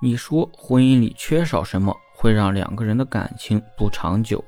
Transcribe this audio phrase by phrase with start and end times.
[0.00, 4.42] 你说婚姻里缺少什么会让两个人的感情不长久？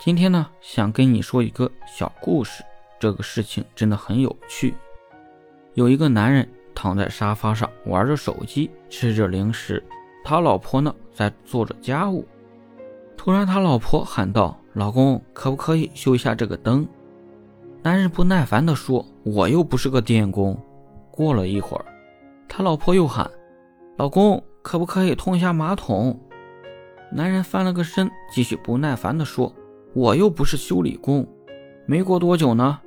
[0.00, 2.64] 今天呢，想跟你说一个小故事。
[2.98, 4.74] 这个事情真的很有趣。
[5.74, 9.82] 有一个男人躺在沙发上玩着手机，吃着零食，
[10.24, 12.26] 他老婆呢在做着家务。
[13.16, 16.86] 突然，他老婆喊道：“老公，可不可以修一下这个灯？”
[17.82, 20.58] 男人不耐烦地说：“我又不是个电工。”
[21.12, 21.84] 过了一会儿，
[22.48, 23.30] 他老婆又喊
[23.96, 26.18] ：“老公。”可不可以通一下马桶？
[27.12, 29.52] 男人翻了个身，继续不耐烦地说
[29.94, 31.26] ：“我又不是修理工。”
[31.86, 32.78] 没过多久呢，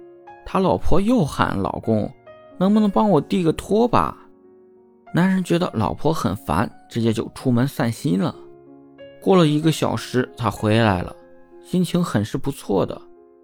[0.45, 2.09] 他老婆又喊：“老公，
[2.57, 4.17] 能不能帮我递个拖把？”
[5.13, 8.33] 男人觉得老婆很烦，直接就出门散心了。
[9.21, 11.15] 过了一个小时，他回来了，
[11.63, 12.99] 心情很是不错的，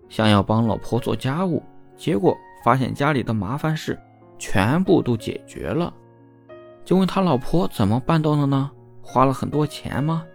[0.07, 1.61] 想要帮老婆做家务，
[1.97, 3.99] 结果发现家里的麻烦事
[4.37, 5.93] 全部都解决了。
[6.89, 8.71] 就问他老婆怎么办到的呢？
[9.03, 10.25] 花了很多钱吗？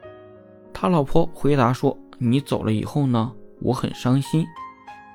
[0.73, 4.47] 他老婆回答说：“你走了以后呢，我很伤心，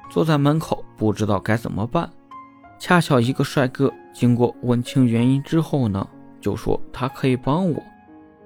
[0.09, 2.09] 坐在门口不知道该怎么办。
[2.77, 6.05] 恰巧一个帅哥经过问清原因之后呢，
[6.41, 7.81] 就说他可以帮我，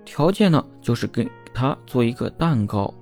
[0.05, 2.93] 条件呢就是给他做一个蛋糕。”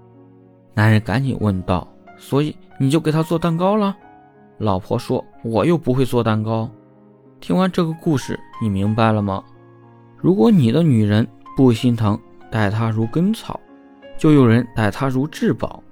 [0.74, 1.86] 男人赶紧问道
[2.18, 3.98] ：“所以你就给他做蛋糕了？”
[4.58, 6.70] 老婆说：“我又不会做蛋糕。”
[7.42, 9.44] 听完这个故事，你明白了吗？
[10.22, 11.28] 如果你的女人
[11.58, 12.18] 不心疼，
[12.52, 13.60] 待她如根草，
[14.18, 15.84] 就有人待她如至宝。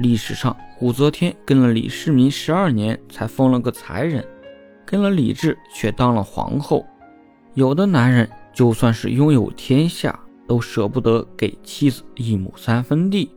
[0.00, 4.22] 历史上，武则天跟了李世民十二年才封了个才人，
[4.84, 6.84] 跟了李治却当了皇后。
[7.54, 13.30] 有的男人就算是拥有天下，都舍不得给妻子一亩三分地；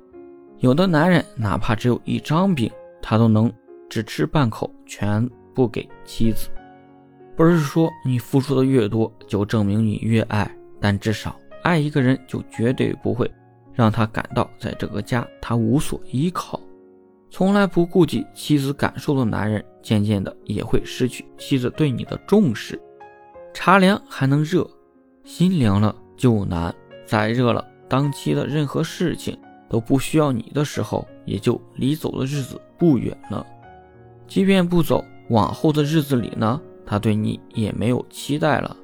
[0.57, 2.69] 有的男人哪怕只有一张饼，
[3.01, 3.49] 他都能
[3.87, 6.49] 只吃半口，全不给妻子。
[7.39, 13.31] 不是说你付出的越多就证明你越爱，但至少爱一个人就绝对不会
[13.73, 16.59] 让他感到在这个家他无所依靠。
[17.29, 22.77] 从来不顾及妻子感受的男人，渐渐的也会失去妻子对你的重视。
[23.53, 24.69] 茶凉还能热，
[25.23, 26.75] 心凉了就难。
[27.05, 33.47] 再热了，当妻的任何事情都不需要你的时候，也就离走的日子不远了。
[34.27, 36.61] 即便不走，往后的日子里呢？
[36.89, 38.75] 他对你也没有期待了，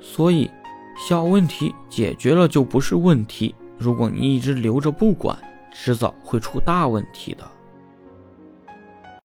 [0.00, 0.48] 所以
[0.96, 3.52] 小问题解决了就不是问题。
[3.76, 5.36] 如果你一直留着不管，
[5.72, 7.44] 迟早会出大问题的。